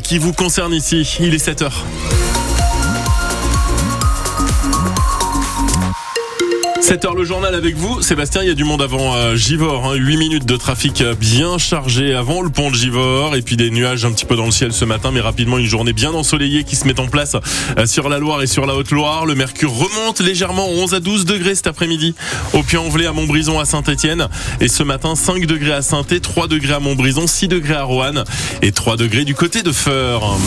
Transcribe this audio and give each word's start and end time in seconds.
qui 0.00 0.18
vous 0.18 0.32
concerne 0.32 0.74
ici. 0.74 1.18
Il 1.20 1.34
est 1.34 1.38
7 1.38 1.62
7h 6.86 7.16
le 7.16 7.24
journal 7.24 7.52
avec 7.52 7.74
vous. 7.74 8.00
Sébastien, 8.00 8.42
il 8.42 8.46
y 8.46 8.50
a 8.52 8.54
du 8.54 8.62
monde 8.62 8.80
avant 8.80 9.16
euh, 9.16 9.34
Givor. 9.34 9.90
Hein. 9.90 9.94
8 9.96 10.16
minutes 10.18 10.46
de 10.46 10.56
trafic 10.56 11.00
euh, 11.00 11.16
bien 11.16 11.58
chargé 11.58 12.14
avant 12.14 12.42
le 12.42 12.48
pont 12.48 12.70
de 12.70 12.76
Givor. 12.76 13.34
Et 13.34 13.42
puis 13.42 13.56
des 13.56 13.70
nuages 13.72 14.04
un 14.04 14.12
petit 14.12 14.24
peu 14.24 14.36
dans 14.36 14.44
le 14.44 14.52
ciel 14.52 14.72
ce 14.72 14.84
matin. 14.84 15.10
Mais 15.10 15.20
rapidement, 15.20 15.58
une 15.58 15.66
journée 15.66 15.92
bien 15.92 16.12
ensoleillée 16.12 16.62
qui 16.62 16.76
se 16.76 16.86
met 16.86 17.00
en 17.00 17.08
place 17.08 17.34
euh, 17.76 17.86
sur 17.86 18.08
la 18.08 18.20
Loire 18.20 18.40
et 18.40 18.46
sur 18.46 18.66
la 18.66 18.76
Haute-Loire. 18.76 19.26
Le 19.26 19.34
mercure 19.34 19.72
remonte 19.72 20.20
légèrement 20.20 20.68
11 20.68 20.94
à 20.94 21.00
12 21.00 21.24
degrés 21.24 21.56
cet 21.56 21.66
après-midi. 21.66 22.14
Au 22.52 22.62
Puy-en-Velay, 22.62 23.06
à 23.06 23.12
Montbrison, 23.12 23.58
à 23.58 23.64
Saint-Etienne. 23.64 24.28
Et 24.60 24.68
ce 24.68 24.84
matin, 24.84 25.16
5 25.16 25.44
degrés 25.44 25.72
à 25.72 25.82
saint 25.82 26.04
3 26.04 26.46
degrés 26.46 26.74
à 26.74 26.78
Montbrison, 26.78 27.26
6 27.26 27.48
degrés 27.48 27.74
à 27.74 27.82
Roanne 27.82 28.22
et 28.62 28.70
3 28.70 28.96
degrés 28.96 29.24
du 29.24 29.34
côté 29.34 29.64
de 29.64 29.72
Feur. 29.72 30.38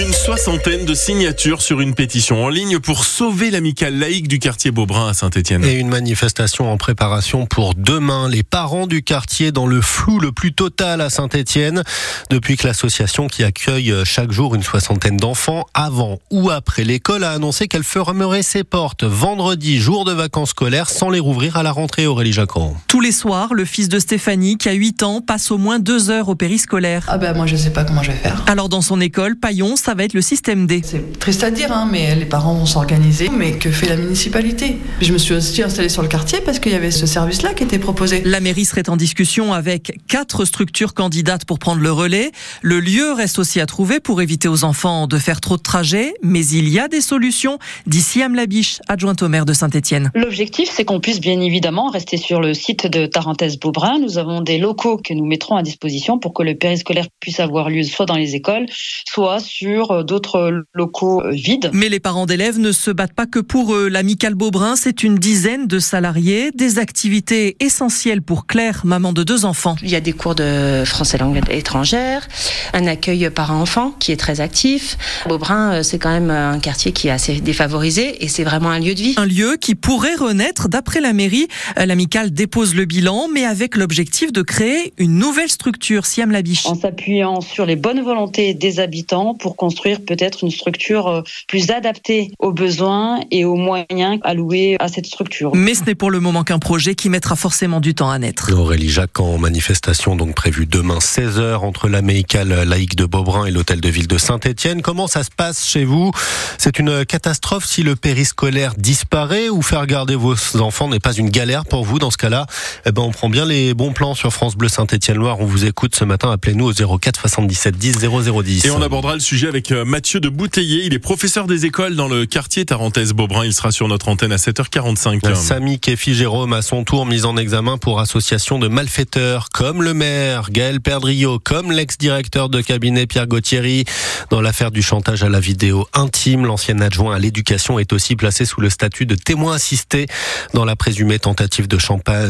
Une 0.00 0.12
soixantaine 0.12 0.84
de 0.84 0.94
signatures 0.94 1.60
sur 1.60 1.80
une 1.80 1.92
pétition 1.92 2.44
en 2.44 2.48
ligne 2.48 2.78
pour 2.78 3.04
sauver 3.04 3.50
l'amicale 3.50 3.98
laïque 3.98 4.28
du 4.28 4.38
quartier 4.38 4.70
Beaubrun 4.70 5.08
à 5.08 5.12
Saint-Etienne. 5.12 5.64
Et 5.64 5.72
une 5.72 5.88
manifestation 5.88 6.70
en 6.70 6.76
préparation 6.76 7.46
pour 7.46 7.74
demain. 7.74 8.28
Les 8.28 8.44
parents 8.44 8.86
du 8.86 9.02
quartier 9.02 9.50
dans 9.50 9.66
le 9.66 9.80
flou 9.80 10.20
le 10.20 10.30
plus 10.30 10.52
total 10.52 11.00
à 11.00 11.10
Saint-Etienne. 11.10 11.82
Depuis 12.30 12.56
que 12.56 12.68
l'association 12.68 13.26
qui 13.26 13.42
accueille 13.42 13.92
chaque 14.04 14.30
jour 14.30 14.54
une 14.54 14.62
soixantaine 14.62 15.16
d'enfants 15.16 15.66
avant 15.74 16.20
ou 16.30 16.50
après 16.50 16.84
l'école 16.84 17.24
a 17.24 17.32
annoncé 17.32 17.66
qu'elle 17.66 17.82
fermerait 17.82 18.44
ses 18.44 18.62
portes 18.62 19.02
vendredi, 19.02 19.80
jour 19.80 20.04
de 20.04 20.12
vacances 20.12 20.50
scolaires, 20.50 20.90
sans 20.90 21.10
les 21.10 21.18
rouvrir 21.18 21.56
à 21.56 21.64
la 21.64 21.72
rentrée, 21.72 22.06
Aurélie 22.06 22.32
Jacquot. 22.32 22.76
Tous 22.86 23.00
les 23.00 23.10
soirs, 23.10 23.52
le 23.52 23.64
fils 23.64 23.88
de 23.88 23.98
Stéphanie, 23.98 24.58
qui 24.58 24.68
a 24.68 24.74
8 24.74 25.02
ans, 25.02 25.22
passe 25.22 25.50
au 25.50 25.58
moins 25.58 25.80
deux 25.80 26.10
heures 26.10 26.28
au 26.28 26.36
périscolaire. 26.36 27.04
Ah 27.08 27.18
ben 27.18 27.34
moi 27.34 27.46
je 27.46 27.56
sais 27.56 27.70
pas 27.70 27.82
comment 27.82 28.04
je 28.04 28.12
vais 28.12 28.16
faire. 28.18 28.44
Alors 28.46 28.68
dans 28.68 28.80
son 28.80 29.00
école, 29.00 29.34
Paillon, 29.34 29.74
ça 29.88 29.94
va 29.94 30.04
être 30.04 30.12
le 30.12 30.20
système 30.20 30.66
D. 30.66 30.82
C'est 30.84 31.18
triste 31.18 31.42
à 31.42 31.50
dire, 31.50 31.72
hein, 31.72 31.88
mais 31.90 32.14
les 32.14 32.26
parents 32.26 32.52
vont 32.52 32.66
s'organiser. 32.66 33.30
Mais 33.30 33.52
que 33.52 33.70
fait 33.70 33.88
la 33.88 33.96
municipalité? 33.96 34.76
Je 35.00 35.14
me 35.14 35.16
suis 35.16 35.32
aussi 35.32 35.62
installée 35.62 35.88
sur 35.88 36.02
le 36.02 36.08
quartier 36.08 36.42
parce 36.44 36.58
qu'il 36.58 36.72
y 36.72 36.74
avait 36.74 36.90
ce 36.90 37.06
service-là 37.06 37.54
qui 37.54 37.62
était 37.62 37.78
proposé. 37.78 38.20
La 38.26 38.40
mairie 38.40 38.66
serait 38.66 38.90
en 38.90 38.98
discussion 38.98 39.54
avec 39.54 39.92
quatre 40.06 40.44
structures 40.44 40.92
candidates 40.92 41.46
pour 41.46 41.58
prendre 41.58 41.80
le 41.80 41.90
relais. 41.90 42.32
Le 42.60 42.80
lieu 42.80 43.12
reste 43.12 43.38
aussi 43.38 43.60
à 43.60 43.64
trouver 43.64 43.98
pour 43.98 44.20
éviter 44.20 44.46
aux 44.46 44.62
enfants 44.62 45.06
de 45.06 45.16
faire 45.16 45.40
trop 45.40 45.56
de 45.56 45.62
trajets, 45.62 46.12
mais 46.22 46.46
il 46.46 46.68
y 46.68 46.78
a 46.78 46.88
des 46.88 47.00
solutions, 47.00 47.58
dit 47.86 48.02
Siam 48.02 48.34
Labiche, 48.34 48.80
adjointe 48.88 49.22
au 49.22 49.30
maire 49.30 49.46
de 49.46 49.54
Saint-Etienne. 49.54 50.10
L'objectif, 50.14 50.68
c'est 50.70 50.84
qu'on 50.84 51.00
puisse 51.00 51.18
bien 51.18 51.40
évidemment 51.40 51.88
rester 51.88 52.18
sur 52.18 52.42
le 52.42 52.52
site 52.52 52.86
de 52.86 53.06
Tarentaise-Beaubrun. 53.06 54.00
Nous 54.00 54.18
avons 54.18 54.42
des 54.42 54.58
locaux 54.58 54.98
que 54.98 55.14
nous 55.14 55.24
mettrons 55.24 55.56
à 55.56 55.62
disposition 55.62 56.18
pour 56.18 56.34
que 56.34 56.42
le 56.42 56.56
périscolaire 56.56 57.06
puisse 57.20 57.40
avoir 57.40 57.70
lieu 57.70 57.84
soit 57.84 58.04
dans 58.04 58.16
les 58.16 58.34
écoles, 58.34 58.66
soit 59.06 59.40
sur 59.40 59.67
d'autres 60.04 60.64
locaux 60.74 61.22
euh, 61.22 61.30
vides. 61.30 61.70
Mais 61.72 61.88
les 61.88 62.00
parents 62.00 62.26
d'élèves 62.26 62.58
ne 62.58 62.72
se 62.72 62.90
battent 62.90 63.14
pas 63.14 63.26
que 63.26 63.38
pour 63.38 63.74
eux. 63.74 63.88
L'amicale 63.88 64.34
Beaubrun, 64.34 64.76
c'est 64.76 65.02
une 65.02 65.16
dizaine 65.16 65.66
de 65.66 65.78
salariés, 65.78 66.50
des 66.52 66.78
activités 66.78 67.56
essentielles 67.60 68.22
pour 68.22 68.46
Claire, 68.46 68.82
maman 68.84 69.12
de 69.12 69.22
deux 69.22 69.44
enfants. 69.44 69.76
Il 69.82 69.90
y 69.90 69.96
a 69.96 70.00
des 70.00 70.12
cours 70.12 70.34
de 70.34 70.82
français 70.84 71.18
langue 71.18 71.40
étrangère, 71.50 72.26
un 72.72 72.86
accueil 72.86 73.30
parents-enfants 73.30 73.92
qui 73.98 74.12
est 74.12 74.16
très 74.16 74.40
actif. 74.40 74.96
Beaubrun, 75.28 75.72
euh, 75.72 75.82
c'est 75.82 75.98
quand 75.98 76.10
même 76.10 76.30
un 76.30 76.58
quartier 76.58 76.92
qui 76.92 77.08
est 77.08 77.10
assez 77.10 77.40
défavorisé 77.40 78.24
et 78.24 78.28
c'est 78.28 78.44
vraiment 78.44 78.70
un 78.70 78.78
lieu 78.78 78.94
de 78.94 79.00
vie. 79.00 79.14
Un 79.16 79.26
lieu 79.26 79.56
qui 79.60 79.74
pourrait 79.74 80.14
renaître. 80.14 80.68
D'après 80.68 81.00
la 81.00 81.12
mairie, 81.12 81.48
euh, 81.78 81.86
l'amicale 81.86 82.32
dépose 82.32 82.74
le 82.74 82.84
bilan, 82.84 83.28
mais 83.32 83.44
avec 83.44 83.76
l'objectif 83.76 84.32
de 84.32 84.42
créer 84.42 84.92
une 84.98 85.18
nouvelle 85.18 85.48
structure, 85.48 86.06
Siam 86.06 86.30
Labiche. 86.30 86.66
En 86.66 86.74
s'appuyant 86.74 87.40
sur 87.40 87.66
les 87.66 87.76
bonnes 87.76 88.02
volontés 88.02 88.54
des 88.54 88.80
habitants 88.80 89.34
pour 89.34 89.56
construire 89.58 90.02
peut-être 90.04 90.42
une 90.42 90.50
structure 90.50 91.08
euh, 91.08 91.22
plus 91.48 91.70
adaptée 91.70 92.30
aux 92.38 92.52
besoins 92.52 93.20
et 93.30 93.44
aux 93.44 93.56
moyens 93.56 94.18
alloués 94.22 94.76
à 94.80 94.88
cette 94.88 95.06
structure. 95.06 95.50
Mais 95.54 95.74
ce 95.74 95.84
n'est 95.84 95.94
pour 95.94 96.10
le 96.10 96.20
moment 96.20 96.44
qu'un 96.44 96.58
projet 96.58 96.94
qui 96.94 97.10
mettra 97.10 97.36
forcément 97.36 97.80
du 97.80 97.94
temps 97.94 98.08
à 98.08 98.18
naître. 98.18 98.52
Aurélie 98.54 98.88
Jacques 98.88 99.20
en 99.20 99.36
manifestation 99.36 100.16
donc 100.16 100.34
prévue 100.34 100.64
demain 100.64 100.98
16h 100.98 101.56
entre 101.56 101.88
l'amicale 101.88 102.62
laïque 102.62 102.96
de 102.96 103.04
Beaubrun 103.04 103.46
et 103.46 103.50
l'hôtel 103.50 103.80
de 103.80 103.88
ville 103.88 104.06
de 104.06 104.16
Saint-Étienne. 104.16 104.80
Comment 104.80 105.08
ça 105.08 105.24
se 105.24 105.30
passe 105.30 105.66
chez 105.66 105.84
vous? 105.84 106.12
C'est 106.56 106.78
une 106.78 107.04
catastrophe 107.04 107.64
si 107.66 107.82
le 107.82 107.96
périscolaire 107.96 108.74
disparaît 108.78 109.48
ou 109.48 109.60
faire 109.60 109.86
garder 109.86 110.14
vos 110.14 110.34
enfants 110.60 110.88
n'est 110.88 111.00
pas 111.00 111.12
une 111.12 111.30
galère 111.30 111.66
pour 111.66 111.84
vous? 111.84 111.98
Dans 111.98 112.10
ce 112.10 112.16
cas-là 112.16 112.46
Eh 112.86 112.92
ben 112.92 113.02
on 113.02 113.10
prend 113.10 113.28
bien 113.28 113.44
les 113.44 113.74
bons 113.74 113.92
plans 113.92 114.14
sur 114.14 114.32
France 114.32 114.54
Bleu 114.56 114.68
Saint-Étienne-Loire. 114.68 115.40
On 115.40 115.46
vous 115.46 115.64
écoute 115.64 115.96
ce 115.96 116.04
matin. 116.04 116.30
Appelez-nous 116.30 116.70
au 116.70 116.98
04 116.98 117.20
77 117.20 117.76
10 117.76 117.98
0010. 117.98 118.66
Et 118.66 118.70
on 118.70 118.80
abordera 118.82 119.14
le 119.14 119.20
sujet 119.20 119.47
sujet 119.48 119.58
avec 119.58 119.72
euh, 119.72 119.84
Mathieu 119.84 120.20
de 120.20 120.28
Bouteiller. 120.28 120.84
Il 120.84 120.94
est 120.94 120.98
professeur 120.98 121.46
des 121.46 121.66
écoles 121.66 121.96
dans 121.96 122.08
le 122.08 122.26
quartier 122.26 122.64
Tarentaise-Beaubrun. 122.64 123.44
Il 123.44 123.52
sera 123.52 123.70
sur 123.70 123.88
notre 123.88 124.08
antenne 124.08 124.32
à 124.32 124.36
7h45. 124.36 125.34
Samy 125.34 125.78
Kefi 125.78 126.14
Jérôme, 126.14 126.52
à 126.52 126.62
son 126.62 126.84
tour, 126.84 127.06
mis 127.06 127.24
en 127.24 127.36
examen 127.36 127.78
pour 127.78 128.00
association 128.00 128.58
de 128.58 128.68
malfaiteurs, 128.68 129.48
comme 129.52 129.82
le 129.82 129.94
maire 129.94 130.50
Gaël 130.50 130.80
Perdriot, 130.80 131.38
comme 131.38 131.72
l'ex-directeur 131.72 132.48
de 132.48 132.60
cabinet 132.60 133.06
Pierre 133.06 133.26
Gauthieri. 133.26 133.84
Dans 134.30 134.40
l'affaire 134.40 134.70
du 134.70 134.82
chantage 134.82 135.22
à 135.22 135.28
la 135.28 135.40
vidéo 135.40 135.86
intime, 135.92 136.44
l'ancien 136.44 136.80
adjoint 136.80 137.14
à 137.14 137.18
l'éducation 137.18 137.78
est 137.78 137.92
aussi 137.92 138.16
placé 138.16 138.44
sous 138.44 138.60
le 138.60 138.70
statut 138.70 139.06
de 139.06 139.14
témoin 139.14 139.54
assisté 139.54 140.06
dans 140.54 140.64
la 140.64 140.76
présumée 140.76 141.18
tentative 141.18 141.68
de, 141.68 141.78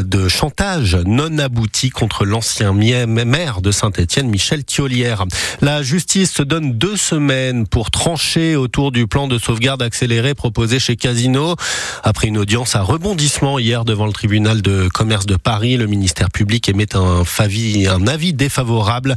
de 0.03 0.27
chantage 0.27 0.97
non 1.05 1.37
aboutie 1.37 1.89
contre 1.89 2.25
l'ancien 2.25 2.73
maire 2.73 3.61
de 3.61 3.71
Saint-Étienne, 3.71 4.29
Michel 4.29 4.63
Thiolière. 4.63 5.25
La 5.61 5.81
justice 5.81 6.31
se 6.31 6.43
donne 6.43 6.73
200 6.73 7.08
semaine 7.09 7.65
pour 7.65 7.89
trancher 7.89 8.55
autour 8.55 8.91
du 8.91 9.07
plan 9.07 9.27
de 9.27 9.39
sauvegarde 9.39 9.81
accéléré 9.81 10.35
proposé 10.35 10.77
chez 10.77 10.95
Casino. 10.95 11.55
Après 12.03 12.27
une 12.27 12.37
audience 12.37 12.75
à 12.75 12.83
rebondissement 12.83 13.57
hier 13.57 13.83
devant 13.83 14.05
le 14.05 14.13
tribunal 14.13 14.61
de 14.61 14.87
commerce 14.93 15.25
de 15.25 15.35
Paris, 15.35 15.75
le 15.75 15.87
ministère 15.87 16.29
public 16.29 16.69
émet 16.69 16.95
un, 16.95 17.25
favi, 17.25 17.87
un 17.87 18.05
avis 18.05 18.33
défavorable. 18.33 19.15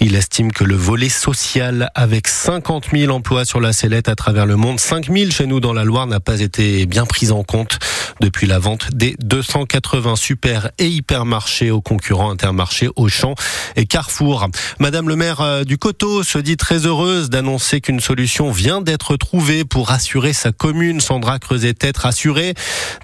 Il 0.00 0.16
estime 0.16 0.50
que 0.50 0.64
le 0.64 0.74
volet 0.74 1.08
social 1.08 1.92
avec 1.94 2.26
50 2.26 2.86
000 2.92 3.12
emplois 3.12 3.44
sur 3.44 3.60
la 3.60 3.72
sellette 3.72 4.08
à 4.08 4.16
travers 4.16 4.44
le 4.44 4.56
monde, 4.56 4.80
5 4.80 5.06
000 5.08 5.30
chez 5.30 5.46
nous 5.46 5.60
dans 5.60 5.72
la 5.72 5.84
Loire, 5.84 6.08
n'a 6.08 6.18
pas 6.18 6.40
été 6.40 6.86
bien 6.86 7.06
pris 7.06 7.30
en 7.30 7.44
compte 7.44 7.78
depuis 8.20 8.48
la 8.48 8.58
vente 8.58 8.88
des 8.92 9.14
280 9.20 10.16
super 10.16 10.70
et 10.78 10.88
hypermarchés 10.88 11.70
aux 11.70 11.80
concurrents 11.80 12.32
Intermarché, 12.32 12.88
Auchan 12.96 13.36
et 13.76 13.86
Carrefour. 13.86 14.48
Madame 14.80 15.08
le 15.08 15.14
maire 15.14 15.40
euh, 15.40 15.62
du 15.62 15.78
Coteau 15.78 16.24
se 16.24 16.38
dit 16.38 16.56
très 16.56 16.86
heureuse 16.86 17.27
d'annoncer 17.30 17.80
qu'une 17.80 18.00
solution 18.00 18.50
vient 18.50 18.80
d'être 18.80 19.16
trouvée 19.16 19.64
pour 19.64 19.90
assurer 19.90 20.32
sa 20.32 20.52
commune. 20.52 21.00
Sandra 21.00 21.38
Creuset-Tête 21.38 21.98
rassurée 21.98 22.54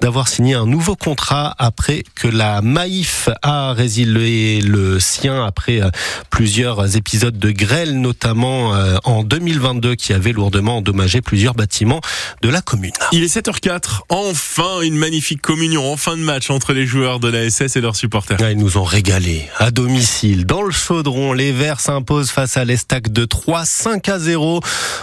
d'avoir 0.01 0.29
signé 0.29 0.55
un 0.55 0.67
nouveau 0.67 0.97
contrat 0.97 1.55
après 1.59 2.03
que 2.15 2.29
la 2.29 2.63
Maïf 2.63 3.29
a 3.43 3.73
résilié 3.73 4.61
le 4.61 5.01
sien 5.01 5.45
après 5.45 5.81
euh, 5.81 5.91
plusieurs 6.31 6.97
épisodes 6.97 7.39
de 7.39 7.51
grêle, 7.51 8.01
notamment 8.01 8.75
euh, 8.75 8.97
en 9.05 9.23
2022 9.23 9.95
qui 9.95 10.13
avait 10.13 10.33
lourdement 10.33 10.79
endommagé 10.79 11.21
plusieurs 11.21 11.55
bâtiments 11.55 12.01
de 12.43 12.49
la 12.49 12.61
commune. 12.61 12.93
Il 13.13 13.23
est 13.23 13.35
7h04. 13.35 14.01
Enfin, 14.09 14.81
une 14.83 14.97
magnifique 14.97 15.43
communion 15.43 15.93
en 15.93 15.97
fin 15.97 16.17
de 16.17 16.23
match 16.23 16.51
entre 16.51 16.73
les 16.73 16.87
joueurs 16.87 17.21
de 17.21 17.29
la 17.29 17.49
SS 17.49 17.77
et 17.77 17.81
leurs 17.81 17.97
supporters. 17.97 18.39
ils 18.51 18.59
nous 18.59 18.79
ont 18.79 18.85
régalé 18.85 19.49
à 19.59 19.71
domicile. 19.71 20.47
Dans 20.47 20.63
le 20.63 20.71
chaudron, 20.71 21.33
les 21.33 21.53
Verts 21.53 21.81
s'imposent 21.81 22.31
face 22.31 22.57
à 22.57 22.65
l'Estac 22.65 23.13
de 23.13 23.25
3, 23.25 23.65
5 23.65 24.09
à 24.09 24.14
0. 24.19 24.61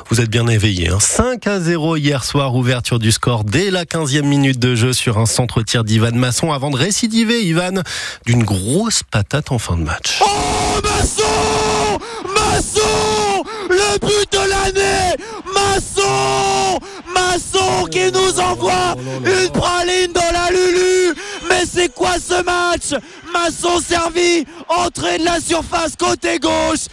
Vous 0.10 0.22
êtes 0.22 0.30
bien 0.30 0.48
éveillés. 0.48 0.90
Hein. 0.90 1.00
5 1.00 1.48
à 1.48 1.60
0 1.60 1.98
hier 1.98 2.24
soir, 2.24 2.56
ouverture 2.56 3.00
du 3.00 3.12
score 3.12 3.44
dès 3.44 3.72
la 3.72 3.86
15e 3.86 4.24
minute 4.24 4.60
de 4.60 4.76
jeu 4.76 4.94
sur 4.94 5.18
un 5.18 5.26
centre-tir 5.26 5.84
d'Ivan 5.84 6.12
Masson 6.14 6.52
avant 6.52 6.70
de 6.70 6.78
récidiver, 6.78 7.44
Ivan, 7.44 7.82
d'une 8.26 8.44
grosse 8.44 9.04
patate 9.04 9.52
en 9.52 9.60
fin 9.60 9.78
de 9.78 9.84
match. 9.84 10.20
Oh, 10.22 10.82
Masson! 10.84 12.00
Masson! 12.34 13.44
Le 13.70 14.00
but 14.00 14.32
de 14.32 14.50
l'année! 14.50 15.16
Masson! 15.54 16.80
Masson 17.14 17.86
qui 17.90 18.12
nous 18.12 18.40
envoie 18.40 18.96
une 19.26 19.50
praline 19.52 20.12
dans 20.14 20.32
la 20.34 20.50
Lulu! 20.52 21.16
Mais 21.50 21.64
c'est 21.72 21.94
quoi 21.94 22.16
ce 22.20 22.44
match? 22.44 23.02
Masson 23.32 23.80
servi, 23.80 24.46
entrée 24.68 25.18
de 25.20 25.26
la 25.26 25.40
surface 25.40 25.96
côté 25.98 26.40
gauche 26.40 26.88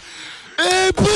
et 0.59 0.91
boum 0.95 1.07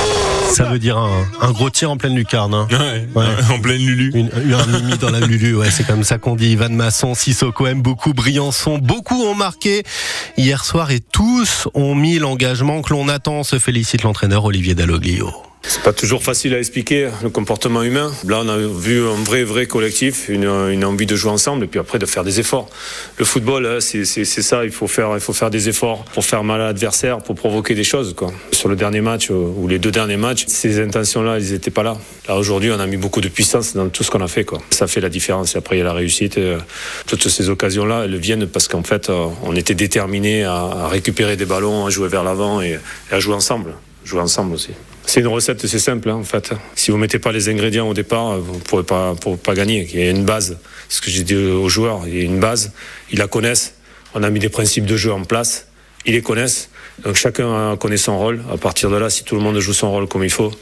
Ça 0.50 0.64
veut 0.64 0.78
dire 0.78 0.98
un, 0.98 1.52
gros 1.52 1.70
tir 1.70 1.90
en 1.90 1.96
pleine 1.96 2.14
lucarne. 2.14 2.54
Hein. 2.54 2.68
Ouais, 3.14 3.24
en 3.50 3.60
pleine 3.60 3.84
Lulu. 3.84 4.10
Une, 4.14 4.30
un 4.32 4.66
mimi 4.66 4.96
dans 4.98 5.10
la 5.10 5.20
Lulu, 5.20 5.56
ouais, 5.56 5.70
c'est 5.70 5.86
comme 5.86 6.04
ça 6.04 6.18
qu'on 6.18 6.36
dit. 6.36 6.50
Ivan 6.50 6.70
Masson, 6.70 7.14
Sissoko 7.14 7.66
aime 7.66 7.82
beaucoup, 7.82 8.12
Briançon, 8.12 8.78
beaucoup 8.78 9.22
ont 9.24 9.34
marqué 9.34 9.82
hier 10.36 10.64
soir 10.64 10.90
et 10.90 11.00
tous 11.00 11.68
ont 11.74 11.94
mis 11.94 12.18
l'engagement 12.18 12.82
que 12.82 12.92
l'on 12.92 13.08
attend, 13.08 13.42
se 13.42 13.58
félicite 13.58 14.02
l'entraîneur 14.02 14.44
Olivier 14.44 14.74
Dalloglio. 14.74 15.43
C'est 15.66 15.82
pas 15.82 15.92
toujours 15.92 16.22
facile 16.22 16.54
à 16.54 16.58
expliquer 16.58 17.08
le 17.22 17.30
comportement 17.30 17.82
humain. 17.82 18.12
Là, 18.26 18.42
on 18.44 18.48
a 18.48 18.56
vu 18.58 19.06
un 19.06 19.22
vrai, 19.24 19.44
vrai 19.44 19.66
collectif, 19.66 20.28
une, 20.28 20.46
envie 20.84 21.06
de 21.06 21.16
jouer 21.16 21.30
ensemble 21.30 21.64
et 21.64 21.66
puis 21.66 21.80
après 21.80 21.98
de 21.98 22.06
faire 22.06 22.22
des 22.22 22.38
efforts. 22.38 22.68
Le 23.16 23.24
football, 23.24 23.66
hein, 23.66 23.78
c'est 23.80 24.24
ça, 24.24 24.64
il 24.64 24.70
faut, 24.70 24.86
faire, 24.86 25.12
il 25.14 25.20
faut 25.20 25.32
faire 25.32 25.50
des 25.50 25.68
efforts 25.68 26.04
pour 26.12 26.24
faire 26.24 26.44
mal 26.44 26.60
à 26.60 26.66
l'adversaire, 26.66 27.18
pour 27.18 27.34
provoquer 27.34 27.74
des 27.74 27.84
choses. 27.84 28.14
Sur 28.52 28.68
le 28.68 28.76
dernier 28.76 29.00
match 29.00 29.30
euh, 29.30 29.34
ou 29.34 29.66
les 29.66 29.78
deux 29.78 29.90
derniers 29.90 30.16
matchs, 30.16 30.44
ces 30.48 30.80
intentions-là, 30.80 31.38
ils 31.38 31.52
n'étaient 31.52 31.70
pas 31.70 31.82
là. 31.82 31.96
Là, 32.28 32.36
aujourd'hui, 32.36 32.70
on 32.70 32.80
a 32.80 32.86
mis 32.86 32.96
beaucoup 32.96 33.20
de 33.20 33.28
puissance 33.28 33.74
dans 33.74 33.88
tout 33.88 34.04
ce 34.04 34.10
qu'on 34.10 34.20
a 34.20 34.28
fait. 34.28 34.46
Ça 34.70 34.86
fait 34.86 35.00
la 35.00 35.08
différence. 35.08 35.54
Et 35.54 35.58
après, 35.58 35.76
il 35.76 35.78
y 35.78 35.82
a 35.82 35.84
la 35.84 35.92
réussite. 35.92 36.38
Euh, 36.38 36.58
toutes 37.06 37.28
ces 37.28 37.48
occasions-là, 37.48 38.02
elles 38.04 38.16
viennent 38.16 38.46
parce 38.46 38.68
qu'en 38.68 38.82
fait, 38.82 39.08
euh, 39.08 39.26
on 39.42 39.56
était 39.56 39.74
déterminés 39.74 40.44
à, 40.44 40.88
récupérer 40.88 41.36
des 41.36 41.46
ballons, 41.46 41.86
à 41.86 41.90
jouer 41.90 42.08
vers 42.08 42.24
l'avant 42.24 42.60
et, 42.60 42.78
à 43.10 43.20
jouer 43.20 43.34
ensemble. 43.34 43.74
Jouer 44.04 44.20
ensemble 44.20 44.54
aussi. 44.54 44.70
C'est 45.06 45.20
une 45.20 45.28
recette, 45.28 45.66
c'est 45.66 45.78
simple 45.78 46.08
hein, 46.10 46.14
en 46.14 46.24
fait. 46.24 46.52
Si 46.74 46.90
vous 46.90 46.96
mettez 46.96 47.18
pas 47.18 47.30
les 47.30 47.48
ingrédients 47.48 47.88
au 47.88 47.94
départ, 47.94 48.38
vous 48.38 48.54
ne 48.54 48.60
pourrez 48.60 48.82
pas, 48.82 49.14
pas 49.42 49.54
gagner. 49.54 49.86
Il 49.92 50.00
y 50.00 50.02
a 50.02 50.10
une 50.10 50.24
base. 50.24 50.58
Ce 50.88 51.00
que 51.00 51.10
j'ai 51.10 51.22
dit 51.22 51.36
aux 51.36 51.68
joueurs, 51.68 52.02
il 52.06 52.16
y 52.16 52.20
a 52.20 52.22
une 52.24 52.40
base. 52.40 52.72
Ils 53.12 53.18
la 53.18 53.28
connaissent. 53.28 53.74
On 54.14 54.22
a 54.22 54.30
mis 54.30 54.40
des 54.40 54.48
principes 54.48 54.86
de 54.86 54.96
jeu 54.96 55.12
en 55.12 55.24
place. 55.24 55.68
Ils 56.06 56.14
les 56.14 56.22
connaissent. 56.22 56.70
Donc 57.04 57.16
chacun 57.16 57.76
connaît 57.76 57.96
son 57.96 58.18
rôle. 58.18 58.42
À 58.52 58.56
partir 58.56 58.90
de 58.90 58.96
là, 58.96 59.10
si 59.10 59.24
tout 59.24 59.34
le 59.34 59.40
monde 59.40 59.58
joue 59.58 59.72
son 59.72 59.90
rôle 59.90 60.08
comme 60.08 60.24
il 60.24 60.30
faut, 60.30 60.52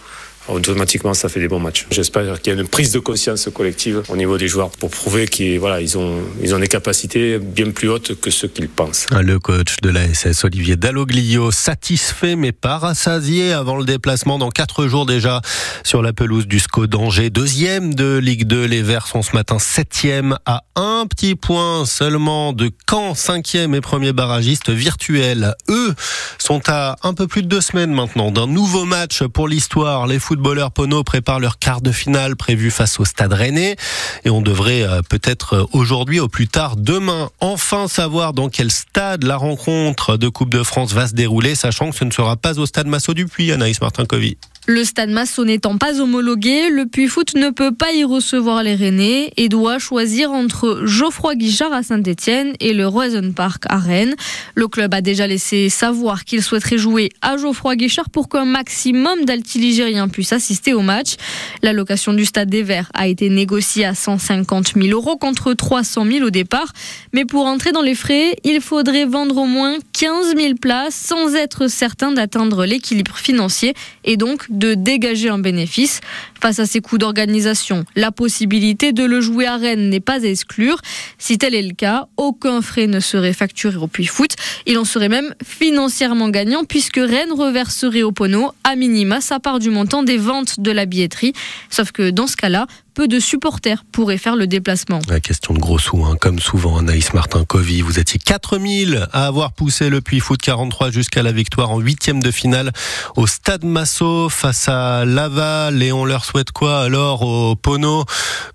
automatiquement 0.49 1.15
ça 1.15 1.29
fait 1.29 1.41
des 1.41 1.49
bons 1.49 1.61
matchs. 1.61 1.87
J'espère 1.91 2.41
qu'il 2.41 2.53
y 2.53 2.56
a 2.56 2.61
une 2.61 2.69
prise 2.69 2.93
de 2.93 2.99
conscience 2.99 3.49
collective 3.53 4.03
au 4.09 4.17
niveau 4.17 4.39
des 4.39 4.49
joueurs 4.49 4.71
pour 4.71 4.91
prouver 4.91 5.27
qu'ils 5.27 5.59
voilà, 5.59 5.81
ils 5.81 5.97
ont, 5.99 6.21
ils 6.43 6.55
ont 6.55 6.59
des 6.59 6.69
capacités 6.69 7.39
bien 7.39 7.71
plus 7.71 7.89
hautes 7.89 8.21
que 8.21 8.31
ce 8.31 8.47
qu'ils 8.47 8.69
pensent. 8.69 9.06
Le 9.11 9.39
coach 9.39 9.77
de 9.83 9.91
la 9.91 10.12
SS, 10.12 10.44
Olivier 10.44 10.77
Dalloglio, 10.77 11.50
satisfait 11.50 12.37
mais 12.37 12.53
pas 12.53 12.79
rassasié 12.79 13.53
avant 13.53 13.77
le 13.77 13.85
déplacement 13.85 14.39
dans 14.39 14.50
quatre 14.50 14.87
jours 14.87 15.06
déjà 15.06 15.41
sur 15.85 16.03
la 16.03 16.12
pelouse 16.12 16.47
du 16.47 16.59
SCO 16.59 16.87
d'Angers. 16.87 17.31
Deuxième 17.31 17.94
de 17.94 18.19
Ligue 18.19 18.44
2, 18.44 18.65
les 18.65 18.83
Verts 18.83 19.06
sont 19.06 19.23
ce 19.23 19.33
matin 19.33 19.59
septième 19.59 20.37
à 20.47 20.65
un 20.75 21.06
petit 21.06 21.35
point 21.35 21.87
seulement 21.87 22.53
de 22.53 22.71
Caen, 22.89 23.15
cinquième 23.15 23.75
et 23.75 23.81
premier 23.81 24.12
barragiste 24.12 24.71
virtuel. 24.71 25.55
Eux 25.69 25.94
sont 26.39 26.62
à 26.69 26.97
un 27.03 27.15
peu 27.15 27.27
plus 27.27 27.43
de 27.43 27.49
deux 27.49 27.61
semaines 27.61 27.93
maintenant 27.93 28.31
d'un 28.31 28.47
nouveau 28.47 28.85
match 28.85 29.23
pour 29.25 29.49
l'histoire. 29.49 30.06
Les 30.06 30.19
footballeurs 30.32 30.73
Pono 30.73 31.05
préparent 31.05 31.40
leur 31.40 31.58
quart 31.58 31.82
de 31.82 31.93
finale 31.93 32.37
prévu 32.37 32.70
face 32.70 32.99
au 32.99 33.05
Stade 33.05 33.34
Rennais 33.34 33.76
et 34.25 34.31
on 34.31 34.40
devrait 34.40 34.81
euh, 34.81 35.02
peut-être 35.02 35.56
euh, 35.56 35.64
aujourd'hui 35.73 36.20
au 36.20 36.29
plus 36.29 36.49
tard 36.49 36.76
demain 36.76 37.29
enfin 37.40 37.87
savoir 37.87 38.32
dans 38.32 38.49
quel 38.49 38.70
stade 38.70 39.25
la 39.25 39.37
rencontre 39.37 40.17
de 40.17 40.31
Coupe 40.31 40.49
de 40.49 40.62
France 40.62 40.94
va 40.94 41.06
se 41.06 41.12
dérouler, 41.12 41.55
sachant 41.55 41.90
que 41.90 41.96
ce 41.96 42.06
ne 42.06 42.11
sera 42.11 42.37
pas 42.37 42.58
au 42.58 42.64
Stade 42.64 42.87
Massot 42.87 43.12
du 43.12 43.26
Puy, 43.26 43.52
Anaïs 43.52 43.82
Martin-Covy. 43.82 44.38
Le 44.69 44.84
stade 44.84 45.11
Massot 45.11 45.44
n'étant 45.44 45.76
pas 45.76 46.00
homologué, 46.00 46.70
le 46.70 46.87
Puy 46.87 47.08
Foot 47.08 47.34
ne 47.34 47.50
peut 47.50 47.75
pas 47.75 47.93
y 47.93 48.05
recevoir 48.05 48.62
les 48.62 48.76
Rennais 48.76 49.32
et 49.37 49.49
doit 49.49 49.81
choisir 49.81 50.31
entre 50.31 50.82
Geoffroy 50.84 51.34
Guichard 51.34 51.73
à 51.73 51.82
Saint-Etienne 51.82 52.52
et 52.61 52.73
le 52.73 52.87
Roison 52.87 53.32
Park 53.32 53.64
à 53.69 53.79
Rennes. 53.79 54.14
Le 54.55 54.69
club 54.69 54.94
a 54.94 55.00
déjà 55.00 55.26
laissé 55.26 55.69
savoir 55.69 56.25
qu'il 56.25 56.44
souhaiterait 56.44 56.79
jouer 56.79 57.11
à 57.23 57.37
Geoffroy 57.38 57.75
Guichard 57.75 58.08
pour 58.08 58.29
qu'un 58.29 58.44
maximum 58.44 59.25
d'altiligériens 59.25 60.06
puissent 60.06 60.21
assister 60.30 60.74
au 60.74 60.82
match. 60.82 61.16
La 61.62 61.72
location 61.72 62.12
du 62.12 62.24
stade 62.24 62.48
des 62.48 62.62
Verts 62.62 62.90
a 62.94 63.08
été 63.08 63.28
négociée 63.28 63.84
à 63.84 63.94
150 63.94 64.74
000 64.74 64.88
euros 64.88 65.16
contre 65.16 65.54
300 65.54 66.06
000 66.06 66.26
au 66.26 66.30
départ. 66.30 66.72
Mais 67.12 67.24
pour 67.24 67.46
entrer 67.46 67.72
dans 67.72 67.82
les 67.82 67.94
frais, 67.94 68.36
il 68.44 68.60
faudrait 68.60 69.06
vendre 69.06 69.38
au 69.38 69.46
moins 69.46 69.76
15 69.92 70.36
000 70.36 70.54
places 70.60 70.94
sans 70.94 71.34
être 71.34 71.69
certain 71.69 72.12
d'atteindre 72.12 72.64
l'équilibre 72.64 73.16
financier 73.16 73.74
et 74.04 74.16
donc 74.16 74.46
de 74.50 74.74
dégager 74.74 75.28
un 75.28 75.38
bénéfice. 75.38 76.00
Face 76.40 76.58
à 76.58 76.66
ces 76.66 76.80
coûts 76.80 76.98
d'organisation, 76.98 77.84
la 77.96 78.10
possibilité 78.10 78.92
de 78.92 79.04
le 79.04 79.20
jouer 79.20 79.46
à 79.46 79.56
Rennes 79.56 79.88
n'est 79.90 80.00
pas 80.00 80.24
à 80.24 80.28
exclure. 80.28 80.80
Si 81.19 81.38
tel 81.38 81.54
est 81.54 81.62
le 81.62 81.74
cas, 81.74 82.08
aucun 82.16 82.62
frais 82.62 82.86
ne 82.86 83.00
serait 83.00 83.32
facturé 83.32 83.76
au 83.76 83.86
Puy 83.86 84.06
Foot. 84.06 84.32
Il 84.66 84.78
en 84.78 84.84
serait 84.84 85.08
même 85.08 85.34
financièrement 85.44 86.28
gagnant 86.28 86.64
puisque 86.64 86.96
Rennes 86.96 87.32
reverserait 87.32 88.02
au 88.02 88.12
Pono 88.12 88.52
à 88.64 88.76
minima 88.76 89.20
sa 89.20 89.38
part 89.38 89.58
du 89.58 89.70
montant 89.70 90.02
des 90.02 90.12
ventes 90.19 90.61
de 90.61 90.70
la 90.70 90.87
billetterie. 90.87 91.32
Sauf 91.70 91.93
que 91.93 92.11
dans 92.11 92.26
ce 92.26 92.37
cas-là, 92.37 92.67
peu 92.94 93.09
de 93.09 93.19
supporters 93.19 93.85
pourraient 93.91 94.19
faire 94.19 94.37
le 94.37 94.47
déplacement. 94.47 95.00
La 95.09 95.20
question 95.20 95.55
de 95.55 95.59
gros 95.59 95.79
sous, 95.79 96.05
hein. 96.05 96.17
comme 96.20 96.38
souvent, 96.38 96.76
Anaïs 96.76 97.14
Martin-Covy, 97.14 97.81
vous 97.81 97.99
étiez 97.99 98.19
4000 98.19 99.06
à 99.12 99.26
avoir 99.26 99.53
poussé 99.53 99.88
le 99.88 100.00
Puy 100.00 100.20
Foot 100.20 100.41
43 100.43 100.91
jusqu'à 100.91 101.23
la 101.23 101.32
victoire 101.32 101.70
en 101.70 101.79
huitième 101.79 102.23
de 102.23 102.31
finale 102.31 102.73
au 103.17 103.26
Stade 103.26 103.64
Massot 103.64 104.29
face 104.29 104.69
à 104.69 105.05
Laval 105.05 105.82
et 105.82 105.93
on 105.93 106.05
leur 106.05 106.25
souhaite 106.25 106.53
quoi 106.53 106.81
alors 106.81 107.23
au 107.23 107.56
Pono 107.56 108.05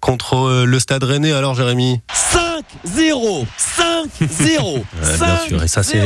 contre 0.01 0.35
euh, 0.35 0.65
le 0.65 0.79
Stade 0.79 1.03
Rennais 1.03 1.31
alors 1.31 1.55
Jérémy? 1.55 2.01
5-0 2.85 3.45
5-0 3.57 4.83
Bien 5.19 5.37
sûr, 5.47 5.63
et 5.63 5.67
ça 5.67 5.83
c'est 5.83 6.05